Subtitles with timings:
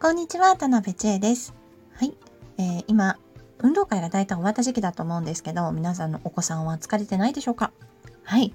[0.00, 1.52] こんにちは、田辺千恵です。
[1.92, 2.14] はい、
[2.56, 3.18] えー、今、
[3.58, 7.70] 運動会が大体終わった時期だと思うんですけど、皆さんのお子さんは疲れてないでしょうか？
[8.22, 8.54] はい、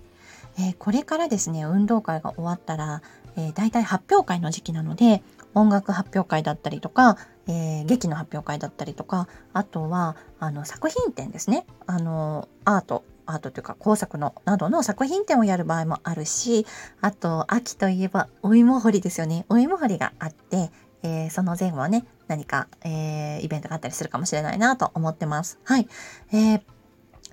[0.58, 3.04] えー、これからですね、運動会が終わったら、
[3.38, 5.22] えー、大体発表会の時期なので、
[5.54, 7.16] 音楽発表会だったりとか、
[7.46, 11.68] えー、劇の発表会だったりとか、あとは、あの、作品展ですね。
[11.86, 16.66] あの、アート、アートというか工作のなどの作品展をやる場合もあるし、
[17.02, 19.46] あと、秋といえばお芋掘りですよね。
[19.50, 20.72] お芋掘りがあって、
[21.06, 25.60] えー、その前後はね、何か、えー、イベントがあったりするかもしれないなと思ってます。
[25.64, 25.88] はい。
[26.34, 26.62] えー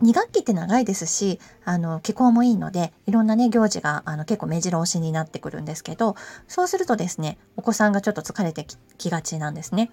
[0.01, 6.17] 2学期って長いですし、あの、気候もいいので、いろんなね、行事が、あの、結構目白押しになってくるんですけど、
[6.49, 8.67] そうするとですね、お子さんがちょっと疲れて
[8.99, 9.91] きがちなんですね。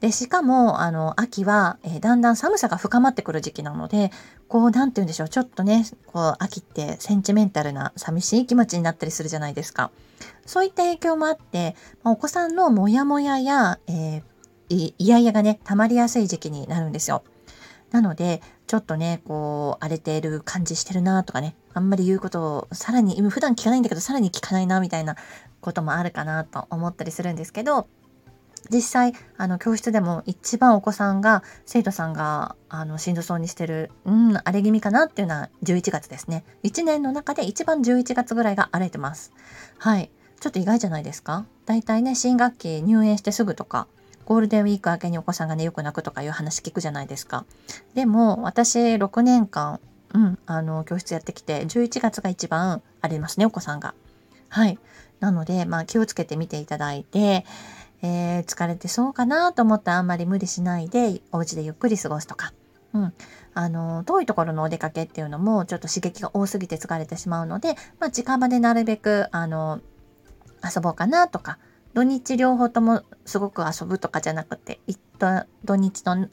[0.00, 4.10] で、しかも、あの、秋は、えー、だんだん寒さが深まってくる時期なので、
[4.48, 9.90] こう、なんて言うんでしょう、ちょっとね、こう、秋ってセンチメンタルな寂しい気持ちになったりするじゃないですか。
[10.44, 17.22] そういった影響もあって、お子さんのモヤモヤや、えー、いやいやがね、溜まりやすい時期になるんですよ。
[17.96, 25.16] なので、ちょっとね、こう、荒れている感じしてるなとかね、あんまり言うことをさらに、今普段聞かないんだけど、さらに聞かないなみたいな
[25.62, 27.88] こともあるかなと思ったりするんですけど、
[28.70, 36.44] 実際、あの、教室でも一番お子さんが、生徒さんが、あの、しんどそうにしてる、うん、荒れ気味かなっていうのは11月ですね。
[36.64, 39.32] 1年の中で一番11月ぐらいが荒れてます。
[39.78, 40.10] はい。
[40.40, 41.46] ちょっと意外じゃないですか？
[41.64, 43.86] 大体ね、新学期入園してすぐとか、
[44.26, 47.46] ゴールデンウィーク明けにお子さんがね、よく泣くとかいう話聞くじゃないですか。
[47.94, 49.80] でも、私6年間、
[50.12, 53.94] うん、あの、教室やってきて、11月が一番ありますね、お子さんが。
[54.48, 54.78] はい。
[55.20, 57.46] なので、まあ気をつけてみていただいて、
[58.02, 62.52] えー、疲れてそうかなと思ったらあんまり無理しないで、お家でゆっくり過ごすとか。
[62.94, 63.14] うん。
[63.54, 69.80] あの、遠いところのお出かけっていうのも、ちょっと刺激が多すぎて疲れてしまうので、まあ、近場でなるべく、あの、
[70.64, 71.58] 遊ぼうかなとか、
[71.96, 74.80] 土日両方ともすごく遊ぶとかじゃなくて、
[75.64, 76.28] 土日の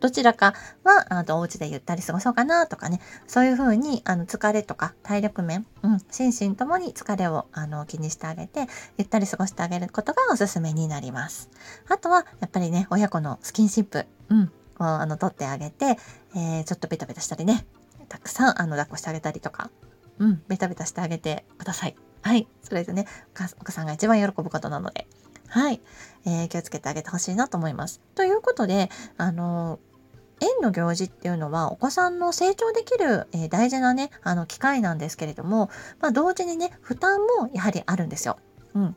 [0.00, 0.52] どちらか
[0.84, 8.66] は、あとお家でゆったり過ごそうかなとかね、そういうふうに、あの、疲れとか体力面、うん、心身ともに疲れを、あの、気にしてあげて、
[8.98, 11.48] ゆったり過ごしてあげることがおすすめになります。
[11.88, 15.96] あとは、やっぱりね、親子のスキンシップ、うん、を、あの、取ってあげて、
[16.36, 17.66] えー、ちょっとベタベタしたりね、
[18.10, 19.70] たくさん、あの、抱っこしてあげたりとか、
[20.18, 21.96] うん、ベタベタしてあげてください。
[22.22, 22.48] はい。
[22.62, 23.06] それでね、
[23.60, 25.06] お母さんが一番喜ぶことなので、
[25.48, 25.80] はい。
[26.26, 28.00] えー、気をつけてあげてほしいなと思います。
[28.14, 29.78] ということで、あの
[30.40, 35.70] 園の行事っていうのはお子さんの成長できる、えー、大事なね、あの機会なんですけれども、
[36.00, 38.38] まあ、同時にね、負担もやはりあるんですよ。
[38.74, 38.96] うん。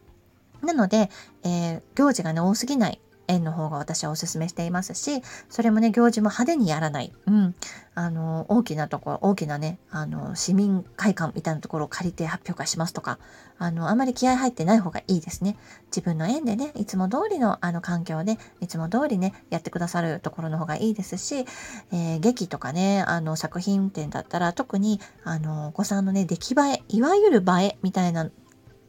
[0.62, 1.10] なので、
[1.44, 3.02] えー、行事がね、多すぎない。
[3.32, 7.12] 園の方が私はお勧めしていますし、それもね、行事も派手にやらない。
[7.28, 7.56] うん。
[7.94, 13.20] あの、大きなところ、大きなね、あの、市民会館みたいなところを借りて発表会しますとか、
[13.58, 15.58] あの、あまり気合入ってない方がいいですね。
[15.88, 21.46] 自分の園でね、いつも通りのあの環境で、いつも通りね、やってくださるところの方がいいですし、
[21.92, 28.30] えー、劇とかね、あの、作品展だったら、特に、あの、お子さんのね、出来栄え、いわゆる映えみたいな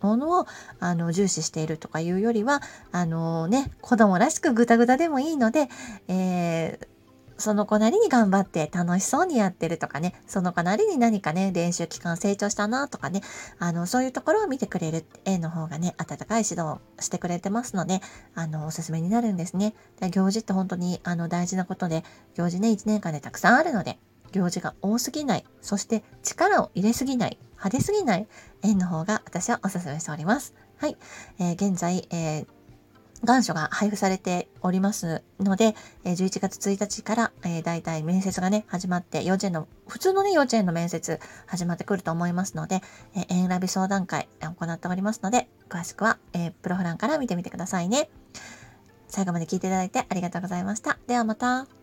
[0.03, 0.47] ものを
[0.81, 5.69] あの重視しているとかいうよりはあのね子供らしくグダグダでもいいので、
[6.09, 6.93] えー
[7.43, 13.21] その子なりに頑張って楽しそうにやってるとかね、その子なりに何かね、練習期間成長したなとかね、
[13.59, 18.01] あの、そういうところを見てくれる絵の方がね、温かい指導をしてくれてますので、
[18.37, 19.75] あの、おすすめになるんですね。
[19.99, 22.05] で行事って本当にあの大事なことで、
[22.37, 23.99] 行事ね、1年間でたくさんあるので、
[24.33, 28.27] 行事が多すぎない、そして力を入れすぎない、派手すぎない
[28.63, 30.55] 円の方が私はお勧めしております。
[30.77, 30.97] はい。
[31.39, 32.47] えー、現在、えー
[33.25, 42.81] 願書が配布されておりますので、11月1日から、えー、大体面接がね、始まって、幼稚園の、普通のね、幼稚園の面接始まってくると思いますので、
[43.15, 48.11] えー、園選び相談会行っておりますので、詳しくは、えー、プロフランから見てみてくださいね。
[49.07, 50.99] 最後まで聞いていただいてありがとうございました。
[51.07, 51.82] ではまた。